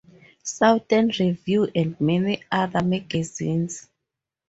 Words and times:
"Southern 0.41 1.09
Review", 1.19 1.69
and 1.75 1.95
many 2.01 2.41
other 2.51 2.81
magazines. 2.83 3.87